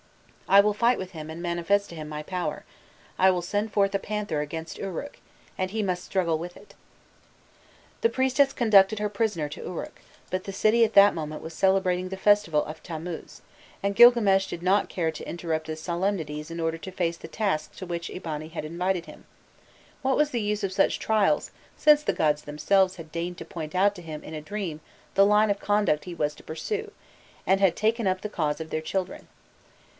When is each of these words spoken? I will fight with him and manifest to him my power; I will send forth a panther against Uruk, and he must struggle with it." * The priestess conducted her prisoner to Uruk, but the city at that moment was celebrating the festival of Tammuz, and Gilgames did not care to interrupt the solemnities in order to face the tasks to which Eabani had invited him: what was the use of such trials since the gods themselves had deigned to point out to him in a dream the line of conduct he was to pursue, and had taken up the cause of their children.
I 0.49 0.59
will 0.61 0.73
fight 0.73 0.97
with 0.97 1.11
him 1.11 1.29
and 1.29 1.41
manifest 1.41 1.89
to 1.89 1.95
him 1.95 2.09
my 2.09 2.23
power; 2.23 2.65
I 3.17 3.29
will 3.29 3.43
send 3.43 3.71
forth 3.71 3.93
a 3.95 3.99
panther 3.99 4.41
against 4.41 4.79
Uruk, 4.79 5.19
and 5.57 5.71
he 5.71 5.83
must 5.83 6.03
struggle 6.03 6.37
with 6.39 6.57
it." 6.57 6.73
* 7.43 8.01
The 8.01 8.09
priestess 8.09 8.51
conducted 8.51 8.97
her 8.97 9.07
prisoner 9.07 9.47
to 9.49 9.61
Uruk, 9.61 10.01
but 10.29 10.43
the 10.43 10.51
city 10.51 10.83
at 10.83 10.93
that 10.95 11.13
moment 11.13 11.41
was 11.43 11.53
celebrating 11.53 12.09
the 12.09 12.17
festival 12.17 12.65
of 12.65 12.81
Tammuz, 12.83 13.43
and 13.83 13.95
Gilgames 13.95 14.47
did 14.49 14.63
not 14.63 14.89
care 14.89 15.11
to 15.11 15.29
interrupt 15.29 15.67
the 15.67 15.77
solemnities 15.77 16.49
in 16.49 16.59
order 16.59 16.79
to 16.79 16.91
face 16.91 17.15
the 17.17 17.27
tasks 17.29 17.77
to 17.77 17.85
which 17.85 18.09
Eabani 18.09 18.49
had 18.51 18.65
invited 18.65 19.05
him: 19.05 19.25
what 20.01 20.17
was 20.17 20.31
the 20.31 20.41
use 20.41 20.63
of 20.63 20.73
such 20.73 20.97
trials 20.99 21.51
since 21.77 22.01
the 22.03 22.11
gods 22.11 22.41
themselves 22.41 22.95
had 22.95 23.11
deigned 23.11 23.37
to 23.37 23.45
point 23.45 23.75
out 23.75 23.93
to 23.95 24.01
him 24.01 24.21
in 24.23 24.33
a 24.33 24.41
dream 24.41 24.81
the 25.13 25.25
line 25.25 25.51
of 25.51 25.59
conduct 25.59 26.05
he 26.05 26.15
was 26.15 26.33
to 26.35 26.43
pursue, 26.43 26.91
and 27.45 27.61
had 27.61 27.75
taken 27.75 28.07
up 28.07 28.19
the 28.21 28.27
cause 28.29 28.59
of 28.59 28.71
their 28.71 28.81
children. 28.81 29.27